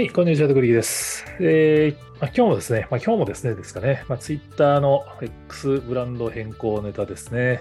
[0.00, 1.26] はい、こんにちは、とくりきです。
[1.40, 7.60] えーまあ、今日もですね、まあ、今日もですね、ですかね、まあ、ツイッターの X ブランド変更ネタですね。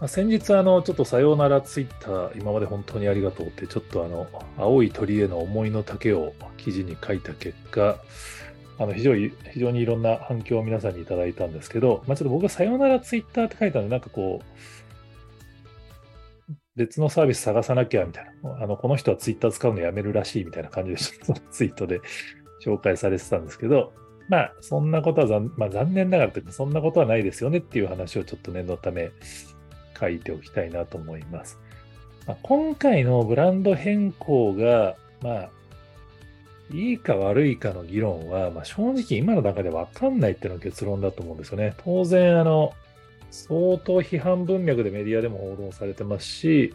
[0.00, 4.26] まあ、先日、あの、ちょっとさようならツイッター、今まで本当にありがとうって、ちょっとあの、
[4.58, 7.96] 青い鳥への思いの丈を記事に書いた結果、
[8.80, 14.44] あの非常に非常にいろんな反響を皆さんにいただいたんですけど、まあ、ちょっと僕がさようならツイッターって書いたので、なんかこう、
[16.76, 22.00] 別のサービス探さなきゃみたいな、あのこの人はツイッター使うのやめるらしいみたいな感じで、 そのツイートで
[22.64, 23.92] 紹介されてたんですけど、
[24.28, 29.10] まあ、そんなことは残,、まあ、残念ながらというか、そんなことはないですよねっていう話をちょっと念のため
[29.98, 31.60] 書いておきたいなと思います。
[32.26, 35.50] まあ、今回のブランド変更が、まあ、
[36.72, 41.74] いいか悪いかの議論は、まあ、正直今の中で分かんないっていうのが結論だと思うんですよね。
[41.84, 42.72] 当然、あの、
[43.34, 46.74] 相当批判文脈でメディアでも報道されてますし、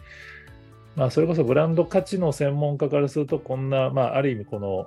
[0.94, 4.86] まあ、それこそブランド価値の専門家からすると、こんな、まあ、ある意味この、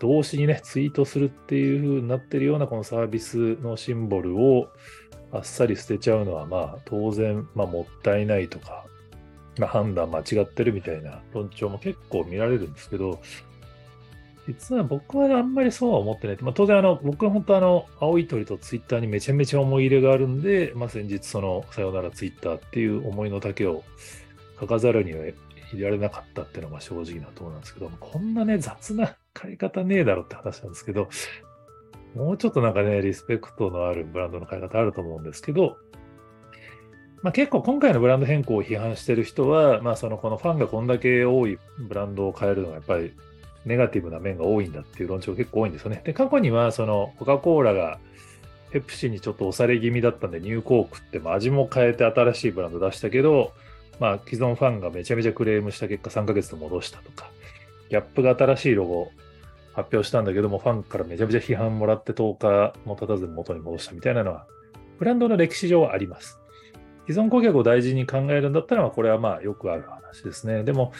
[0.00, 4.68] 動詞にね、ツイートするっていう風になってるようなこのサービスのシンボルを
[5.32, 8.86] あっさり捨てちゃうのは、まあ、当然、まあ、もったいないとか、
[9.58, 13.20] まあ、判断間違ってるみたいな論調も結構見られるんですけど、
[14.46, 16.36] 実は僕はあんまりそうは思ってない。
[16.40, 23.84] まあ、当然あの、僕は本当あの、青い鳥とツイッターにめちゃめちゃ思い入れがあるんで、まあ、先日その、さよならツイッターっていう思いの丈を
[24.60, 25.34] 書かざるには入
[25.78, 31.08] れられなかったっていうのが正直なところなんですけど、こんなね、雑な書い方ねえだろって話なんですけど、
[32.14, 35.76] もうちょっとなんかね、リスペクトのあるブランドの買い方あると思うんですけど、
[37.22, 43.14] まあ、結構今回のブランド変更を批判してる人は、まあ、そのこのファンがこんだけ多いブランドを変えるのがやっぱり
[43.64, 46.02] ネガティブな面が多いんだっていう論調が結構多いんですよね。
[46.04, 47.98] で、過去にはそのコカ・コーラが
[48.70, 53.52] ペプシにちょっと押され気味だったんでニューコークってまあ味も変えて新しいブランド出したけど、
[54.00, 57.30] まあ既存ファンがめちゃめちゃクレームした結果3ヶ月で戻したとか、
[57.90, 59.10] ギャップが新しいロゴ
[59.74, 64.46] 発表したんだけどもファンからめちゃめちゃ批判もらって10日も経たずに元に戻したみたいなのは
[64.98, 66.38] ブランドの歴史上はあります。
[67.06, 70.64] 既存顧客を大事に考えるんだったら、これはまあよくある話ですね。
[70.64, 70.92] でも、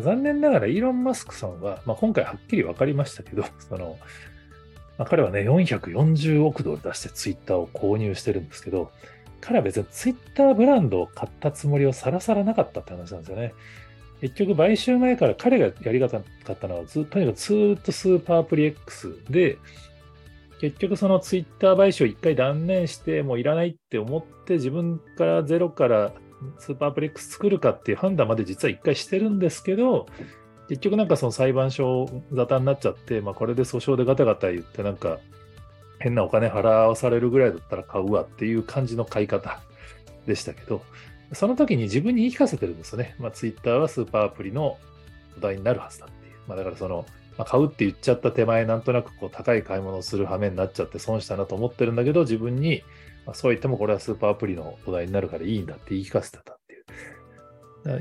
[0.00, 3.98] 残念ながらイーロン・マスクさんは、まあ、今回はっきり分かりましたけど、 その
[4.98, 8.90] まあ、彼はね、440億ドル出してツイッターを購入してるんですけど、
[9.40, 13.52] 彼は別にツイッターブランドを買ったつもりをさらさらなかったって話なんですよね。
[14.22, 19.58] 結局、買収前から彼がやりたかったのはず、とにかくずっとスーパープリ X で、
[20.60, 26.12] 結局そのツイッター買収を一回断念して、もういらないって思って自分からゼロから
[26.58, 30.06] スーパープレックス作るかっていう判断まで実は一回してるんですけど、
[30.68, 35.18] 結局なんかその裁判所沙汰になっちゃって、まあこれで訴訟でガタガタ言ってなんか
[35.98, 39.60] 変なお金払わされるぐらいだったら買うわっていう感じの買い方
[40.26, 40.82] でしたけど、
[41.32, 43.16] その時に自分に言い聞かせてるんですよね。
[43.18, 44.78] まあツイッターはスーパーアプリの
[45.36, 46.34] 土台になるはずだっていう。
[46.46, 47.06] まあだからその、
[47.38, 52.82] まあ、買うって言っちゃった手前なんとなくこう高い買い物をする羽目になっちゃって損したなと思ってるんだけど、自分に
[53.26, 56.84] まあ、そう言ってもこれはスーパーアプリの土台になるからいいんだって言い聞かせてたっていう。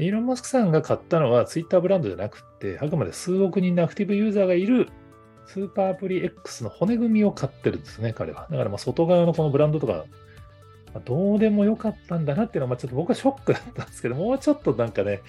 [0.01, 4.89] イーロン・マスクさんが買ったのはツイッターブランドじゃなくて、あくまで数億人のアクティブユーザーがいる
[5.47, 8.47] スーパーアプリ X の骨組みを買ってるんですね、彼は。
[8.49, 10.05] だからまあ外側のこのブランドとか、
[10.93, 15.21] まあ、どうでもよかったんだなっていうのは、まあ、ちょっと僕はショックだったんですけど、もうちょっとなんかね、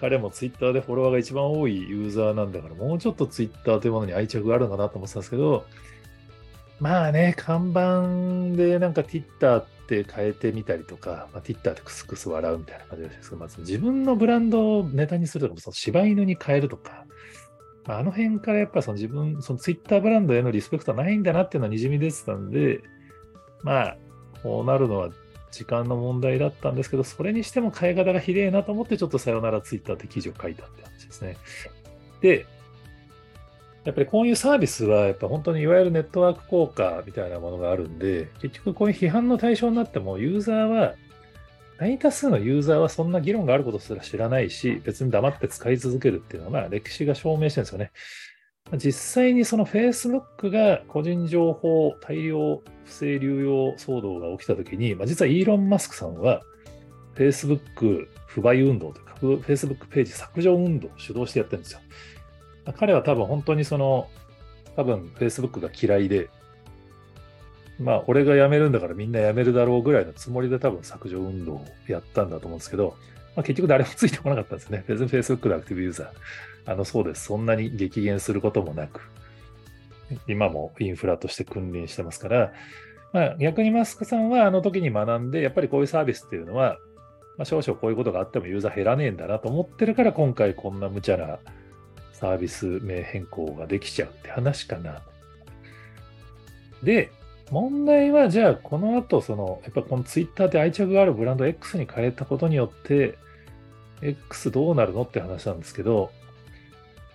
[0.00, 5.64] 彼もツイッターでフォロワーが一番多いユーザーなんだから、もうちょっとツイッターというものに愛着があるのかなと思ってたんですけど、
[6.82, 17.04] まあね、看板でなんか Twitter って変えてみたりとか、まあ、Twitter でクスクス笑うみたいな感じですけど、まず自分のブランドをネタにするとか、その柴犬に変えるとか、
[17.86, 22.80] まあ、あの辺からやっぱその自分、その Twitter ブランドへのリスペクトはないんだなっていうのはにじみ出てたんで、
[23.62, 23.96] まあ、
[24.42, 25.10] こうなるのは
[25.52, 31.36] 時間の問題だったんですけど、それにしても変え方がひでえなと思って、ちょっとさよなら Twitter って記事を書いたって話ですね。
[32.20, 32.44] で、
[33.84, 40.94] やっぱりこういうサービスは、やっぱ本当にいわゆるネットワーク効果みたいなものがあるんで、結局こういう批判の対象になっても、ユーザーは、
[41.78, 47.90] 大多数のユーザーはそんな議論があることすら知らないし、別に黙って使い続けるっていうのは、歴史が証明してるんですよね。
[48.78, 56.40] 実際にその Facebook が個人情報大量不正流用騒動が起きたときに、まあ、実はイーロン・マスクさんは
[57.14, 59.14] Facebook 不買運動というか、
[59.46, 61.80] Facebook ページ削除運動を主導してやってるんですよ。
[62.76, 64.08] 彼は多分本当にその、
[64.76, 66.30] 多分 Facebook が嫌いで、
[67.80, 72.96] まあ俺が辞めるんだからみんな辞めるだろうぐらいのつもりで多分削除運動をやったんだと思うんですけど、
[73.34, 74.84] まあ、結局誰もついてこなかったんですね。
[74.86, 76.72] 別に Facebook のアクティブユーザー。
[76.72, 77.24] あの、そうです。
[77.24, 79.00] そんなに激減することもなく、
[80.28, 82.52] 今もインフラとして君臨してますから、
[83.12, 86.78] まあ、逆にマスクさんはあの時に学んで、やっぱりこういうサービスっていうのは、
[87.36, 91.38] まあ、少々こういうことがあってもユーザー減らねえんだなと思ってるから、今回こんな無茶な
[92.22, 95.02] サービス名変更ができちゃうって話かな。
[96.84, 97.10] で、
[97.50, 103.18] 問題はじゃあこの後、その、やっぱこのツイッターで愛着があるブランド X に変えたことによって、
[104.02, 106.12] X どうなるのって話なんですけど、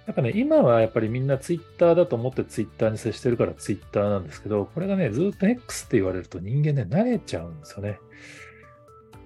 [0.07, 7.97] やっぱね、今はやっぱりみんなツイッターだと思ってツイッターに接してるからツイッターなんですけど、これがね、ずっと X って言われると人間ね、慣れちゃうんですよね。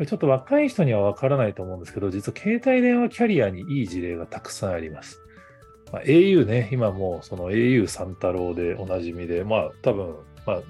[0.05, 5.20] ちょっと若い人にはわからないと思うんですけど、実は携帯電話キャリアにいい事例がたくさんあります。
[5.91, 10.15] まあ、au ね、今もうその au 三太郎でおなじみで、まあ多分、
[10.45, 10.61] まあ、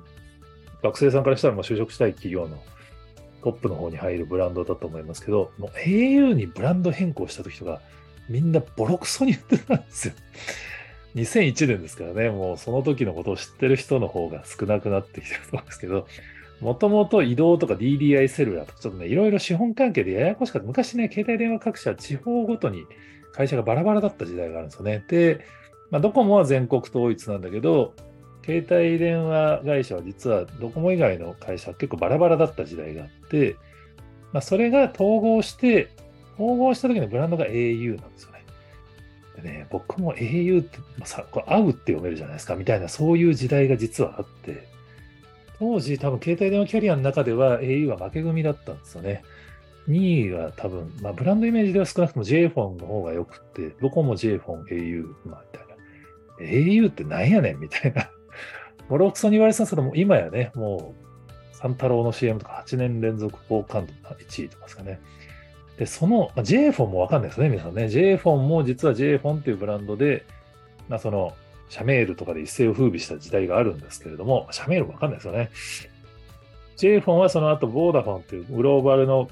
[0.84, 2.58] 学生さんからしたらもう就職したい企業の
[3.44, 7.82] トップの方に入るブランドだと思いますけど、もう au にブランド変更した時とか、
[8.30, 10.14] みんなボロクソに言ってたんですよ。
[11.16, 16.08] 2001年ですからね、もうその時のことを知ってる人の方が少なくなってきてると思うんですけど、
[16.62, 20.68] もともと移動とか DDI セルラーとか、ちょっとね、いろいろ資本関係でややこしかった。
[20.68, 22.86] 昔ね、携帯電話各社、地方ごとに
[23.34, 25.04] 会社がバラバラだった時代があるんですよね。
[25.08, 25.46] で、
[25.90, 27.94] まあ、ドコモは全国統一なんだけど、
[28.44, 33.56] 携帯電話会社は実はドコモ以外の会社は結構バラバラだった時代があって、
[34.34, 35.90] まあ、それが統合して、
[36.36, 38.44] 統合した時のブランドが au なんですよね。
[39.36, 44.68] でね、僕も au って、まあ、さこれ合うって読めるじゃないですか、みたいな、そういう時代が実はあって、
[45.60, 49.24] 当時多分携帯電話キャリアの中では au は負け組だったんですよね。
[49.88, 55.76] 2位は多分、まあ、ブランドイメージでは少なくとも j フォンの方が良くて、どこも j フォン、au、まあ、みたいな。
[56.46, 58.10] au ってなんやねんみたいな。
[58.90, 60.94] ボロクソに言われてたんですけども、今やね、も
[61.52, 65.00] う、三太郎の CM とか8年連続好感度が1位とかですかね。
[65.78, 67.88] で、その、まあ、J フォンもわかんないですね、皆さんね。
[67.88, 70.26] J フォンも実は J フォンっていうブランドで、
[70.90, 71.34] まあ、その、
[71.70, 75.50] 社メールとかで一世を風靡した時代があるんですけれども、社メールもわかんないですよね。
[76.76, 79.30] J フォンはその後、ボーダフォンというグローバルの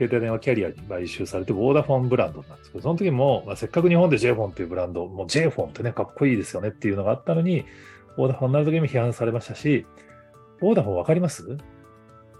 [0.00, 7.66] 携帯電話キャリアに買収されて、ボーダフォンブランドなんですけど、その時も、まあ、せっかく日本で J フォンっていうブランド、もう J フォンってね、かっこいいですよねっていうのがあったのに、
[8.16, 9.84] ボーダフォンになる時も批判されましたし、
[10.60, 11.58] ボーダフォンわかります？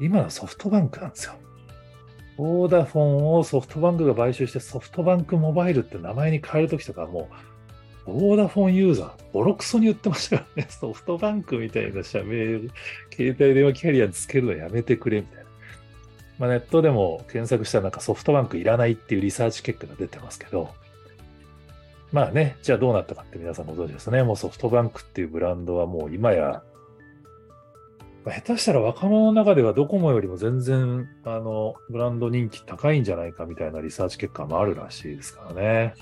[0.00, 1.34] 今のソフトバンクなんですよ。
[2.38, 7.28] ボーダフォンをソフトバンクが買収してソフトバンクモバイルって名前に変えるときとかも
[8.06, 12.60] うボーダフォンユーザー、ボロクソに言ってましたからね、ソフトバンクみたいな社名、
[13.14, 15.49] 携帯電話キャリアにつけるのやめてくれみたいな。
[16.40, 20.70] まあ、ネットでも検索したらなんかソフトバンクいらないっていうリサーチ結果が出てますけど、
[22.12, 24.22] まあね、じゃあどうなったかって皆さんご存知ですね。
[24.22, 26.62] もうソフトバンクっていうブランドはもう今や、
[28.24, 35.94] 下手したら若者の中ではドコモよりも全然あのブランド人気高いんじゃないかみたいなリサーチ結果もあるらしいですからね。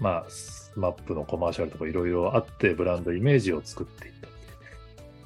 [0.00, 4.27] まあ、スマップのコマーシャルとかいろいろあって、ブランドイメージを作っていった。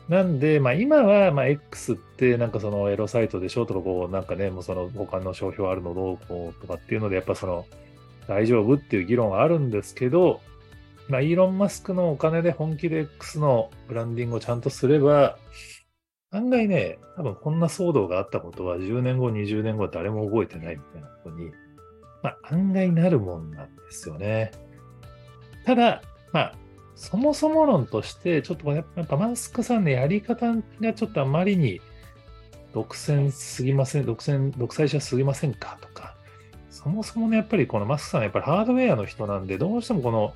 [0.08, 7.66] なんで、まあ今は、まあ X ってなんかそのエロサイトでしょとかこう、なんかね、もうその他の商標あるのどうこうとかっていうので、やっぱその
[8.28, 10.40] 大丈夫っていう議論はあるんですけど、
[11.08, 15.38] まあイーロン・マスクのお金で本気で X のブランディングをちゃんとすれば、
[16.30, 21.50] 案外ね、多分こんな騒動があったことは10年後、20年後は誰も覚えてないみたいなことに
[22.22, 24.52] まあ、案外なるもんなんですよね。
[25.66, 26.02] ただ、
[26.32, 26.54] まあ、
[27.02, 31.80] そもそも論として、ちょっとやっぱマスクさんのやり方がちょっとあまりに
[32.72, 36.14] 独占すぎません、独占、独裁者すぎませんかとか、
[36.70, 40.32] そもそもね、やっぱりこのマスクさんはやっぱりハードウェアの人なんで、どうしてもこの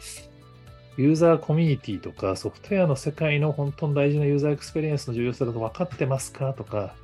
[0.97, 6.97] ユーザーコミュニティとかソフトウェアの世界の本当に大事なユーザーエクスペリエンスの重要さだと分かってますかとか、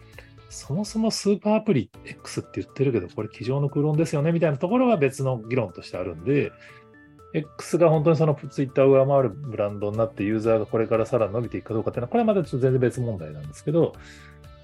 [0.51, 6.51] そもそもスーパーアプリ X って言ってるけど、これ机上の空論ですよねみたいなところは別の議論としてあるんで、
[7.35, 13.95] X が本当にそのツイッターを上回るブランドになってユーザーがこれからさらに伸びていくかどうかっていうのは、これはまたちょっと全然別問題なんですけど、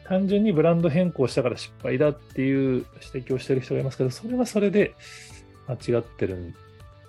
[0.05, 4.95] 単純にブランド変更したから失敗だっていう指摘をしてる人がいますけど、それはそれで
[5.67, 6.55] 間違ってる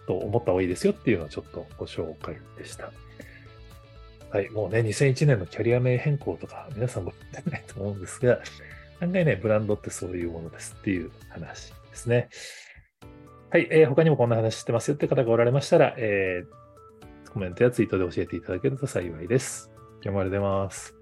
[0.05, 2.91] と思った方がいいですよっていうのをちょっとご紹介でした。
[4.31, 8.39] はい、もうね、2001年のキャリア名変更とか、皆さんも言ってないと思うんですが、
[9.01, 12.29] 案外ね、ブランドってそういうものですっていう話ですね。
[13.51, 19.71] はい、えー、他にもこんな話してますよって方がおられましたら、えー、コメントやツイートで教えていただけると幸いです。
[20.03, 20.98] 今日もありがとうございます。